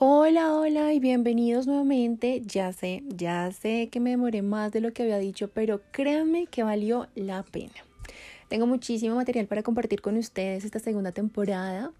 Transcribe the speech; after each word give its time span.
Hola, 0.00 0.54
hola 0.54 0.92
y 0.92 1.00
bienvenidos 1.00 1.66
nuevamente. 1.66 2.40
Ya 2.46 2.72
sé, 2.72 3.02
ya 3.08 3.50
sé 3.50 3.88
que 3.90 3.98
me 3.98 4.10
demoré 4.10 4.42
más 4.42 4.70
de 4.70 4.80
lo 4.80 4.92
que 4.92 5.02
había 5.02 5.18
dicho, 5.18 5.48
pero 5.48 5.80
créanme 5.90 6.46
que 6.46 6.62
valió 6.62 7.08
la 7.16 7.42
pena. 7.42 7.72
Tengo 8.48 8.68
muchísimo 8.68 9.16
material 9.16 9.48
para 9.48 9.64
compartir 9.64 10.00
con 10.00 10.16
ustedes 10.16 10.64
esta 10.64 10.78
segunda 10.78 11.10
temporada 11.10 11.90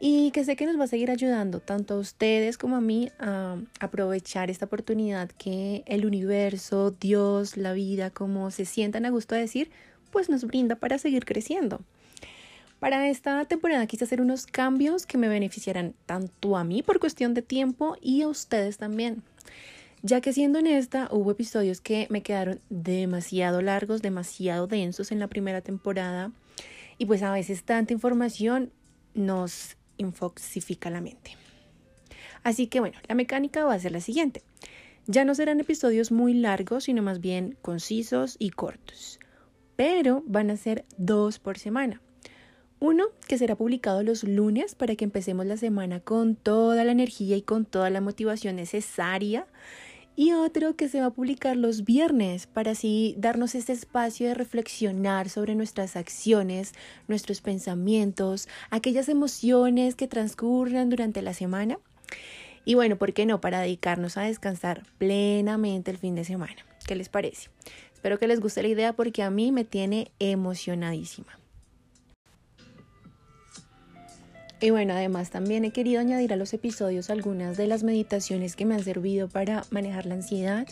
y 0.00 0.30
que 0.30 0.42
sé 0.42 0.56
que 0.56 0.64
nos 0.64 0.80
va 0.80 0.84
a 0.84 0.86
seguir 0.86 1.10
ayudando 1.10 1.60
tanto 1.60 1.92
a 1.92 1.98
ustedes 1.98 2.56
como 2.56 2.76
a 2.76 2.80
mí 2.80 3.10
a 3.18 3.58
aprovechar 3.78 4.50
esta 4.50 4.64
oportunidad 4.64 5.28
que 5.32 5.82
el 5.84 6.06
universo, 6.06 6.92
Dios, 6.92 7.58
la 7.58 7.74
vida, 7.74 8.08
como 8.08 8.52
se 8.52 8.64
sientan 8.64 9.04
a 9.04 9.10
gusto 9.10 9.34
de 9.34 9.42
decir, 9.42 9.70
pues 10.10 10.30
nos 10.30 10.46
brinda 10.46 10.76
para 10.76 10.96
seguir 10.96 11.26
creciendo. 11.26 11.82
Para 12.84 13.08
esta 13.08 13.42
temporada 13.46 13.86
quise 13.86 14.04
hacer 14.04 14.20
unos 14.20 14.44
cambios 14.44 15.06
que 15.06 15.16
me 15.16 15.26
beneficiarán 15.26 15.94
tanto 16.04 16.54
a 16.54 16.64
mí 16.64 16.82
por 16.82 17.00
cuestión 17.00 17.32
de 17.32 17.40
tiempo 17.40 17.96
y 18.02 18.20
a 18.20 18.28
ustedes 18.28 18.76
también. 18.76 19.22
Ya 20.02 20.20
que 20.20 20.34
siendo 20.34 20.58
honesta, 20.58 21.08
hubo 21.10 21.30
episodios 21.30 21.80
que 21.80 22.06
me 22.10 22.22
quedaron 22.22 22.60
demasiado 22.68 23.62
largos, 23.62 24.02
demasiado 24.02 24.66
densos 24.66 25.12
en 25.12 25.18
la 25.18 25.28
primera 25.28 25.62
temporada 25.62 26.30
y 26.98 27.06
pues 27.06 27.22
a 27.22 27.32
veces 27.32 27.64
tanta 27.64 27.94
información 27.94 28.70
nos 29.14 29.78
infoxifica 29.96 30.90
la 30.90 31.00
mente. 31.00 31.38
Así 32.42 32.66
que 32.66 32.80
bueno, 32.80 32.98
la 33.08 33.14
mecánica 33.14 33.64
va 33.64 33.72
a 33.72 33.80
ser 33.80 33.92
la 33.92 34.02
siguiente. 34.02 34.42
Ya 35.06 35.24
no 35.24 35.34
serán 35.34 35.58
episodios 35.58 36.12
muy 36.12 36.34
largos, 36.34 36.84
sino 36.84 37.00
más 37.00 37.22
bien 37.22 37.56
concisos 37.62 38.36
y 38.38 38.50
cortos. 38.50 39.20
Pero 39.74 40.22
van 40.26 40.50
a 40.50 40.58
ser 40.58 40.84
dos 40.98 41.38
por 41.38 41.58
semana. 41.58 42.02
Uno 42.80 43.06
que 43.26 43.38
será 43.38 43.56
publicado 43.56 44.02
los 44.02 44.24
lunes 44.24 44.74
para 44.74 44.96
que 44.96 45.04
empecemos 45.04 45.46
la 45.46 45.56
semana 45.56 46.00
con 46.00 46.36
toda 46.36 46.84
la 46.84 46.92
energía 46.92 47.36
y 47.36 47.42
con 47.42 47.64
toda 47.64 47.88
la 47.90 48.00
motivación 48.00 48.56
necesaria. 48.56 49.46
Y 50.16 50.32
otro 50.32 50.76
que 50.76 50.88
se 50.88 51.00
va 51.00 51.06
a 51.06 51.10
publicar 51.10 51.56
los 51.56 51.84
viernes 51.84 52.46
para 52.46 52.72
así 52.72 53.16
darnos 53.18 53.56
este 53.56 53.72
espacio 53.72 54.28
de 54.28 54.34
reflexionar 54.34 55.28
sobre 55.28 55.56
nuestras 55.56 55.96
acciones, 55.96 56.72
nuestros 57.08 57.40
pensamientos, 57.40 58.48
aquellas 58.70 59.08
emociones 59.08 59.96
que 59.96 60.06
transcurran 60.06 60.88
durante 60.88 61.20
la 61.20 61.34
semana. 61.34 61.78
Y 62.64 62.74
bueno, 62.74 62.96
¿por 62.96 63.12
qué 63.12 63.26
no? 63.26 63.40
Para 63.40 63.60
dedicarnos 63.60 64.16
a 64.16 64.22
descansar 64.22 64.84
plenamente 64.98 65.90
el 65.90 65.98
fin 65.98 66.14
de 66.14 66.24
semana. 66.24 66.64
¿Qué 66.86 66.94
les 66.94 67.08
parece? 67.08 67.50
Espero 67.92 68.18
que 68.18 68.28
les 68.28 68.40
guste 68.40 68.62
la 68.62 68.68
idea 68.68 68.92
porque 68.92 69.22
a 69.22 69.30
mí 69.30 69.50
me 69.50 69.64
tiene 69.64 70.12
emocionadísima. 70.18 71.38
Y 74.64 74.70
bueno, 74.70 74.94
además 74.94 75.28
también 75.28 75.66
he 75.66 75.72
querido 75.72 76.00
añadir 76.00 76.32
a 76.32 76.36
los 76.36 76.54
episodios 76.54 77.10
algunas 77.10 77.58
de 77.58 77.66
las 77.66 77.82
meditaciones 77.82 78.56
que 78.56 78.64
me 78.64 78.74
han 78.74 78.82
servido 78.82 79.28
para 79.28 79.64
manejar 79.68 80.06
la 80.06 80.14
ansiedad, 80.14 80.66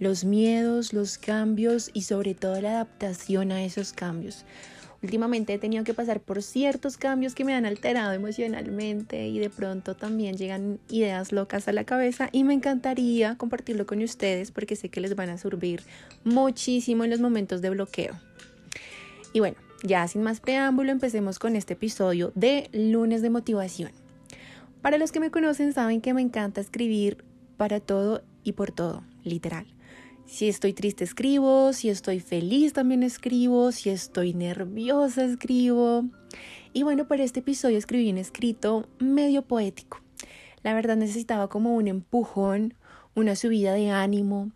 los 0.00 0.24
miedos, 0.24 0.92
los 0.92 1.18
cambios 1.18 1.88
y 1.94 2.02
sobre 2.02 2.34
todo 2.34 2.60
la 2.60 2.70
adaptación 2.70 3.52
a 3.52 3.62
esos 3.62 3.92
cambios. 3.92 4.44
Últimamente 5.04 5.54
he 5.54 5.58
tenido 5.58 5.84
que 5.84 5.94
pasar 5.94 6.18
por 6.18 6.42
ciertos 6.42 6.96
cambios 6.96 7.36
que 7.36 7.44
me 7.44 7.54
han 7.54 7.64
alterado 7.64 8.12
emocionalmente 8.12 9.28
y 9.28 9.38
de 9.38 9.50
pronto 9.50 9.94
también 9.94 10.36
llegan 10.36 10.80
ideas 10.88 11.30
locas 11.30 11.68
a 11.68 11.72
la 11.72 11.84
cabeza 11.84 12.30
y 12.32 12.42
me 12.42 12.54
encantaría 12.54 13.36
compartirlo 13.36 13.86
con 13.86 14.02
ustedes 14.02 14.50
porque 14.50 14.74
sé 14.74 14.88
que 14.88 15.00
les 15.00 15.14
van 15.14 15.28
a 15.28 15.38
servir 15.38 15.82
muchísimo 16.24 17.04
en 17.04 17.10
los 17.10 17.20
momentos 17.20 17.62
de 17.62 17.70
bloqueo. 17.70 18.18
Y 19.32 19.38
bueno, 19.38 19.56
ya 19.82 20.06
sin 20.08 20.22
más 20.22 20.40
preámbulo, 20.40 20.90
empecemos 20.90 21.38
con 21.38 21.56
este 21.56 21.74
episodio 21.74 22.32
de 22.34 22.68
lunes 22.72 23.22
de 23.22 23.30
motivación. 23.30 23.92
Para 24.82 24.98
los 24.98 25.12
que 25.12 25.20
me 25.20 25.30
conocen 25.30 25.72
saben 25.72 26.00
que 26.00 26.14
me 26.14 26.22
encanta 26.22 26.60
escribir 26.60 27.24
para 27.56 27.80
todo 27.80 28.22
y 28.44 28.52
por 28.52 28.72
todo, 28.72 29.02
literal. 29.24 29.66
Si 30.26 30.48
estoy 30.48 30.74
triste 30.74 31.04
escribo, 31.04 31.72
si 31.72 31.88
estoy 31.88 32.20
feliz 32.20 32.74
también 32.74 33.02
escribo, 33.02 33.72
si 33.72 33.90
estoy 33.90 34.34
nerviosa 34.34 35.24
escribo. 35.24 36.04
Y 36.72 36.82
bueno, 36.82 37.08
para 37.08 37.24
este 37.24 37.40
episodio 37.40 37.78
escribí 37.78 38.10
un 38.10 38.18
escrito 38.18 38.88
medio 38.98 39.42
poético. 39.42 40.00
La 40.62 40.74
verdad 40.74 40.96
necesitaba 40.96 41.48
como 41.48 41.74
un 41.74 41.88
empujón, 41.88 42.74
una 43.14 43.36
subida 43.36 43.72
de 43.72 43.90
ánimo. 43.90 44.52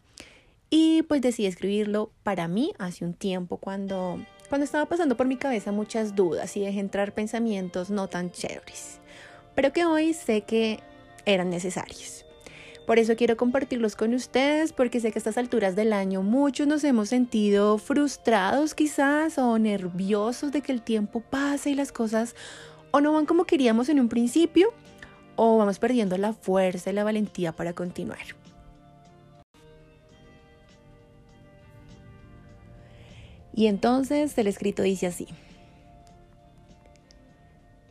Y 0.68 1.02
pues 1.02 1.20
decidí 1.22 1.46
escribirlo 1.46 2.12
para 2.22 2.48
mí 2.48 2.72
hace 2.78 3.04
un 3.04 3.14
tiempo 3.14 3.56
cuando 3.56 4.20
cuando 4.52 4.66
estaba 4.66 4.84
pasando 4.84 5.16
por 5.16 5.26
mi 5.26 5.38
cabeza 5.38 5.72
muchas 5.72 6.14
dudas 6.14 6.58
y 6.58 6.60
dejé 6.60 6.78
entrar 6.78 7.14
pensamientos 7.14 7.88
no 7.88 8.08
tan 8.08 8.30
chéveres, 8.30 9.00
pero 9.54 9.72
que 9.72 9.86
hoy 9.86 10.12
sé 10.12 10.42
que 10.42 10.80
eran 11.24 11.48
necesarios. 11.48 12.26
Por 12.86 12.98
eso 12.98 13.16
quiero 13.16 13.38
compartirlos 13.38 13.96
con 13.96 14.12
ustedes 14.12 14.74
porque 14.74 15.00
sé 15.00 15.10
que 15.10 15.16
a 15.16 15.20
estas 15.20 15.38
alturas 15.38 15.74
del 15.74 15.94
año 15.94 16.20
muchos 16.20 16.66
nos 16.66 16.84
hemos 16.84 17.08
sentido 17.08 17.78
frustrados 17.78 18.74
quizás 18.74 19.38
o 19.38 19.58
nerviosos 19.58 20.52
de 20.52 20.60
que 20.60 20.72
el 20.72 20.82
tiempo 20.82 21.20
pase 21.20 21.70
y 21.70 21.74
las 21.74 21.90
cosas 21.90 22.36
o 22.90 23.00
no 23.00 23.14
van 23.14 23.24
como 23.24 23.44
queríamos 23.44 23.88
en 23.88 24.00
un 24.00 24.10
principio 24.10 24.74
o 25.34 25.56
vamos 25.56 25.78
perdiendo 25.78 26.18
la 26.18 26.34
fuerza 26.34 26.90
y 26.90 26.92
la 26.92 27.04
valentía 27.04 27.52
para 27.52 27.72
continuar. 27.72 28.41
Y 33.54 33.66
entonces 33.66 34.36
el 34.38 34.46
escrito 34.46 34.82
dice 34.82 35.06
así. 35.06 35.26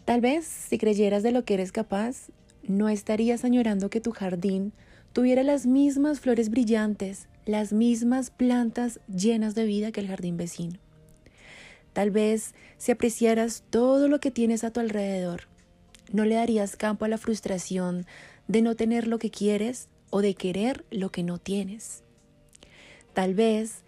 Tal 0.06 0.22
vez 0.22 0.46
si 0.46 0.78
creyeras 0.78 1.24
de 1.24 1.32
lo 1.32 1.46
que 1.46 1.54
eres 1.54 1.72
capaz, 1.72 2.30
no 2.64 2.90
estarías 2.90 3.46
añorando 3.46 3.90
que 3.90 4.02
tu 4.02 4.12
jardín 4.12 4.74
tuviera 5.14 5.44
las 5.44 5.66
mismas 5.66 6.20
flores 6.20 6.50
brillantes, 6.50 7.28
las 7.46 7.74
mismas 7.74 8.30
plantas 8.30 9.00
llenas 9.08 9.56
de 9.56 9.66
vida 9.66 9.92
que 9.92 10.02
el 10.02 10.08
jardín 10.08 10.38
vecino. 10.38 10.80
Tal 11.94 12.12
vez 12.12 12.54
si 12.78 12.92
apreciaras 12.92 13.64
todo 13.70 14.08
lo 14.08 14.20
que 14.20 14.32
tienes 14.32 14.64
a 14.64 14.72
tu 14.72 14.80
alrededor, 14.80 15.44
no 16.12 16.26
le 16.26 16.36
darías 16.36 16.76
campo 16.76 17.06
a 17.06 17.08
la 17.08 17.18
frustración 17.18 18.06
de 18.48 18.62
no 18.62 18.76
tener 18.76 19.08
lo 19.08 19.20
que 19.20 19.30
quieres 19.30 19.88
o 20.10 20.22
de 20.22 20.36
querer 20.36 20.86
lo 20.92 21.12
que 21.12 21.24
no 21.24 21.38
tienes. 21.38 22.04
Tal 23.14 23.34
vez 23.34 23.84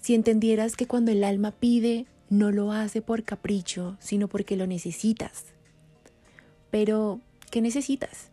si 0.00 0.14
entendieras 0.14 0.76
que 0.76 0.86
cuando 0.86 1.10
el 1.10 1.24
alma 1.24 1.52
pide, 1.52 2.06
no 2.30 2.50
lo 2.50 2.72
hace 2.72 3.02
por 3.02 3.24
capricho, 3.24 3.96
sino 4.00 4.28
porque 4.28 4.56
lo 4.56 4.66
necesitas. 4.66 5.46
Pero, 6.70 7.20
¿qué 7.50 7.60
necesitas? 7.60 8.30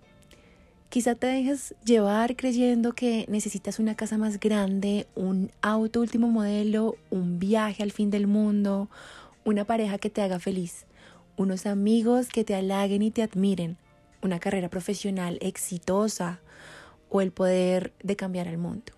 Quizá 0.89 1.15
te 1.15 1.27
dejes 1.27 1.75
llevar 1.83 2.35
creyendo 2.35 2.93
que 2.93 3.25
necesitas 3.27 3.79
una 3.79 3.95
casa 3.95 4.17
más 4.17 4.39
grande, 4.39 5.07
un 5.15 5.51
auto 5.61 6.01
último 6.01 6.27
modelo, 6.27 6.95
un 7.09 7.39
viaje 7.39 7.83
al 7.83 7.91
fin 7.91 8.11
del 8.11 8.27
mundo, 8.27 8.89
una 9.43 9.65
pareja 9.65 9.97
que 9.97 10.09
te 10.09 10.21
haga 10.21 10.39
feliz, 10.39 10.85
unos 11.37 11.65
amigos 11.65 12.27
que 12.27 12.43
te 12.43 12.55
halaguen 12.55 13.01
y 13.01 13.11
te 13.11 13.23
admiren, 13.23 13.77
una 14.21 14.39
carrera 14.39 14.69
profesional 14.69 15.37
exitosa 15.41 16.39
o 17.09 17.21
el 17.21 17.31
poder 17.31 17.93
de 18.01 18.15
cambiar 18.15 18.47
el 18.47 18.57
mundo. 18.57 18.93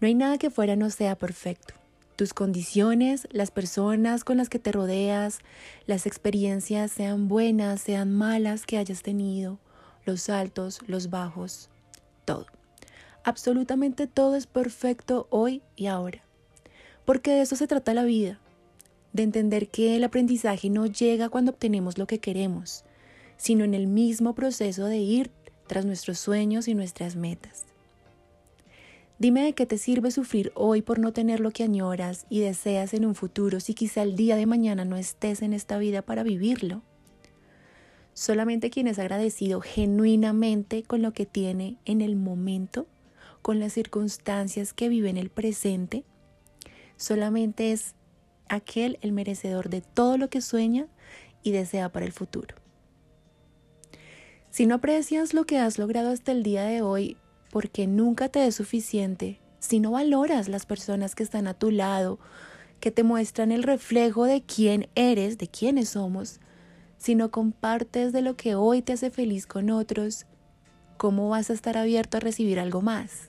No 0.00 0.06
hay 0.06 0.14
nada 0.14 0.38
que 0.38 0.50
fuera 0.50 0.76
no 0.76 0.90
sea 0.90 1.16
perfecto. 1.16 1.74
Tus 2.14 2.34
condiciones, 2.34 3.28
las 3.30 3.50
personas 3.50 4.24
con 4.24 4.36
las 4.36 4.48
que 4.48 4.58
te 4.58 4.72
rodeas, 4.72 5.38
las 5.86 6.06
experiencias, 6.06 6.90
sean 6.90 7.28
buenas, 7.28 7.80
sean 7.80 8.12
malas 8.12 8.66
que 8.66 8.78
hayas 8.78 9.02
tenido, 9.02 9.58
los 10.04 10.28
altos, 10.28 10.80
los 10.86 11.10
bajos, 11.10 11.68
todo. 12.24 12.46
Absolutamente 13.24 14.06
todo 14.06 14.36
es 14.36 14.46
perfecto 14.46 15.26
hoy 15.30 15.62
y 15.76 15.86
ahora. 15.86 16.22
Porque 17.04 17.32
de 17.32 17.42
eso 17.42 17.56
se 17.56 17.66
trata 17.66 17.94
la 17.94 18.04
vida, 18.04 18.40
de 19.12 19.22
entender 19.22 19.68
que 19.68 19.96
el 19.96 20.04
aprendizaje 20.04 20.70
no 20.70 20.86
llega 20.86 21.28
cuando 21.28 21.52
obtenemos 21.52 21.98
lo 21.98 22.06
que 22.06 22.20
queremos, 22.20 22.84
sino 23.36 23.64
en 23.64 23.74
el 23.74 23.86
mismo 23.86 24.34
proceso 24.34 24.86
de 24.86 24.98
ir 24.98 25.30
tras 25.66 25.84
nuestros 25.84 26.18
sueños 26.18 26.68
y 26.68 26.74
nuestras 26.74 27.16
metas. 27.16 27.67
Dime 29.18 29.42
de 29.42 29.52
qué 29.52 29.66
te 29.66 29.78
sirve 29.78 30.12
sufrir 30.12 30.52
hoy 30.54 30.80
por 30.80 31.00
no 31.00 31.12
tener 31.12 31.40
lo 31.40 31.50
que 31.50 31.64
añoras 31.64 32.24
y 32.30 32.38
deseas 32.38 32.94
en 32.94 33.04
un 33.04 33.16
futuro 33.16 33.58
si 33.58 33.74
quizá 33.74 34.02
el 34.02 34.14
día 34.14 34.36
de 34.36 34.46
mañana 34.46 34.84
no 34.84 34.96
estés 34.96 35.42
en 35.42 35.52
esta 35.52 35.76
vida 35.76 36.02
para 36.02 36.22
vivirlo. 36.22 36.82
Solamente 38.14 38.70
quien 38.70 38.86
es 38.86 39.00
agradecido 39.00 39.60
genuinamente 39.60 40.84
con 40.84 41.02
lo 41.02 41.12
que 41.12 41.26
tiene 41.26 41.78
en 41.84 42.00
el 42.00 42.14
momento, 42.14 42.86
con 43.42 43.58
las 43.58 43.72
circunstancias 43.72 44.72
que 44.72 44.88
vive 44.88 45.10
en 45.10 45.16
el 45.16 45.30
presente, 45.30 46.04
solamente 46.96 47.72
es 47.72 47.96
aquel 48.48 48.98
el 49.02 49.10
merecedor 49.10 49.68
de 49.68 49.80
todo 49.80 50.16
lo 50.16 50.30
que 50.30 50.40
sueña 50.40 50.86
y 51.42 51.50
desea 51.50 51.90
para 51.90 52.06
el 52.06 52.12
futuro. 52.12 52.54
Si 54.50 54.66
no 54.66 54.76
aprecias 54.76 55.34
lo 55.34 55.44
que 55.44 55.58
has 55.58 55.76
logrado 55.76 56.10
hasta 56.10 56.30
el 56.30 56.44
día 56.44 56.62
de 56.62 56.82
hoy, 56.82 57.16
porque 57.50 57.86
nunca 57.86 58.28
te 58.28 58.46
es 58.46 58.54
suficiente 58.54 59.40
si 59.58 59.80
no 59.80 59.92
valoras 59.92 60.48
las 60.48 60.66
personas 60.66 61.14
que 61.14 61.22
están 61.22 61.46
a 61.46 61.54
tu 61.54 61.70
lado, 61.70 62.18
que 62.80 62.90
te 62.90 63.02
muestran 63.02 63.52
el 63.52 63.62
reflejo 63.62 64.24
de 64.24 64.42
quién 64.42 64.88
eres, 64.94 65.38
de 65.38 65.48
quiénes 65.48 65.90
somos, 65.90 66.40
si 66.96 67.14
no 67.14 67.30
compartes 67.30 68.12
de 68.12 68.22
lo 68.22 68.36
que 68.36 68.54
hoy 68.54 68.82
te 68.82 68.92
hace 68.92 69.10
feliz 69.10 69.46
con 69.46 69.70
otros, 69.70 70.26
¿cómo 70.96 71.28
vas 71.28 71.50
a 71.50 71.52
estar 71.52 71.76
abierto 71.76 72.16
a 72.16 72.20
recibir 72.20 72.58
algo 72.60 72.82
más? 72.82 73.28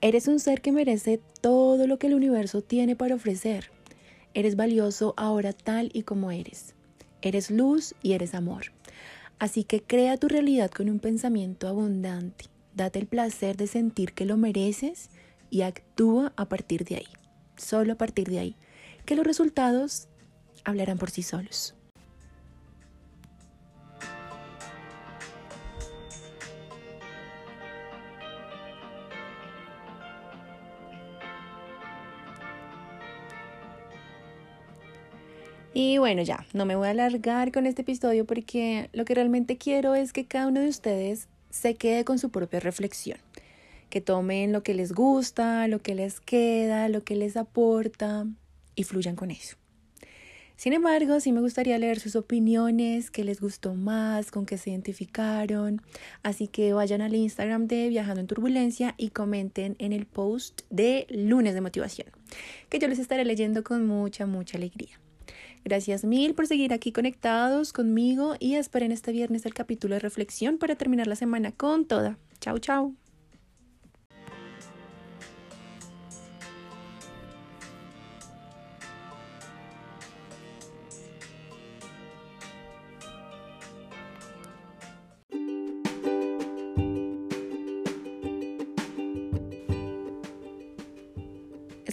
Eres 0.00 0.28
un 0.28 0.38
ser 0.38 0.60
que 0.60 0.72
merece 0.72 1.20
todo 1.40 1.86
lo 1.86 1.98
que 1.98 2.06
el 2.06 2.14
universo 2.14 2.62
tiene 2.62 2.94
para 2.94 3.16
ofrecer. 3.16 3.70
Eres 4.32 4.54
valioso 4.54 5.12
ahora 5.16 5.52
tal 5.52 5.90
y 5.92 6.02
como 6.02 6.30
eres. 6.30 6.74
Eres 7.20 7.50
luz 7.50 7.94
y 8.00 8.12
eres 8.12 8.34
amor. 8.34 8.77
Así 9.38 9.64
que 9.64 9.82
crea 9.82 10.16
tu 10.16 10.28
realidad 10.28 10.70
con 10.70 10.90
un 10.90 10.98
pensamiento 10.98 11.68
abundante. 11.68 12.46
Date 12.74 12.98
el 12.98 13.06
placer 13.06 13.56
de 13.56 13.66
sentir 13.66 14.12
que 14.12 14.24
lo 14.24 14.36
mereces 14.36 15.10
y 15.50 15.62
actúa 15.62 16.32
a 16.36 16.48
partir 16.48 16.84
de 16.84 16.96
ahí. 16.96 17.08
Solo 17.56 17.92
a 17.92 17.96
partir 17.96 18.28
de 18.28 18.40
ahí. 18.40 18.56
Que 19.04 19.16
los 19.16 19.26
resultados 19.26 20.08
hablarán 20.64 20.98
por 20.98 21.10
sí 21.10 21.22
solos. 21.22 21.77
Y 35.80 35.98
bueno, 35.98 36.22
ya, 36.22 36.44
no 36.54 36.66
me 36.66 36.74
voy 36.74 36.88
a 36.88 36.90
alargar 36.90 37.52
con 37.52 37.64
este 37.64 37.82
episodio 37.82 38.26
porque 38.26 38.90
lo 38.92 39.04
que 39.04 39.14
realmente 39.14 39.58
quiero 39.58 39.94
es 39.94 40.12
que 40.12 40.26
cada 40.26 40.48
uno 40.48 40.58
de 40.58 40.66
ustedes 40.66 41.28
se 41.50 41.76
quede 41.76 42.04
con 42.04 42.18
su 42.18 42.30
propia 42.30 42.58
reflexión, 42.58 43.20
que 43.88 44.00
tomen 44.00 44.50
lo 44.50 44.64
que 44.64 44.74
les 44.74 44.90
gusta, 44.90 45.68
lo 45.68 45.80
que 45.80 45.94
les 45.94 46.18
queda, 46.18 46.88
lo 46.88 47.04
que 47.04 47.14
les 47.14 47.36
aporta 47.36 48.26
y 48.74 48.82
fluyan 48.82 49.14
con 49.14 49.30
eso. 49.30 49.56
Sin 50.56 50.72
embargo, 50.72 51.20
sí 51.20 51.30
me 51.30 51.40
gustaría 51.40 51.78
leer 51.78 52.00
sus 52.00 52.16
opiniones, 52.16 53.12
qué 53.12 53.22
les 53.22 53.40
gustó 53.40 53.76
más, 53.76 54.32
con 54.32 54.46
qué 54.46 54.58
se 54.58 54.70
identificaron. 54.70 55.80
Así 56.24 56.48
que 56.48 56.72
vayan 56.72 57.02
al 57.02 57.14
Instagram 57.14 57.68
de 57.68 57.88
Viajando 57.88 58.20
en 58.20 58.26
Turbulencia 58.26 58.96
y 58.98 59.10
comenten 59.10 59.76
en 59.78 59.92
el 59.92 60.06
post 60.06 60.62
de 60.70 61.06
lunes 61.08 61.54
de 61.54 61.60
motivación, 61.60 62.08
que 62.68 62.80
yo 62.80 62.88
les 62.88 62.98
estaré 62.98 63.24
leyendo 63.24 63.62
con 63.62 63.86
mucha, 63.86 64.26
mucha 64.26 64.58
alegría. 64.58 64.98
Gracias 65.64 66.04
mil 66.04 66.34
por 66.34 66.46
seguir 66.46 66.72
aquí 66.72 66.92
conectados 66.92 67.72
conmigo 67.72 68.34
y 68.38 68.54
esperen 68.54 68.92
este 68.92 69.12
viernes 69.12 69.46
el 69.46 69.54
capítulo 69.54 69.94
de 69.94 70.00
reflexión 70.00 70.58
para 70.58 70.76
terminar 70.76 71.06
la 71.06 71.16
semana 71.16 71.52
con 71.52 71.86
toda. 71.86 72.18
Chao, 72.40 72.58
chao. 72.58 73.07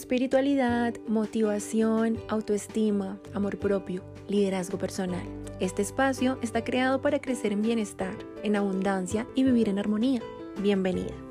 Espiritualidad, 0.06 0.94
motivación, 1.07 2.19
autoestima, 2.28 3.18
amor 3.34 3.57
propio, 3.57 4.04
liderazgo 4.28 4.78
personal. 4.78 5.24
Este 5.60 5.81
espacio 5.81 6.38
está 6.44 6.63
creado 6.63 7.02
para 7.02 7.19
crecer 7.19 7.52
en 7.52 7.63
bienestar, 7.63 8.16
en 8.44 8.56
abundancia 8.56 9.25
y 9.34 9.44
vivir 9.44 9.68
en 9.68 9.80
armonía. 9.80 10.22
Bienvenida. 10.62 11.25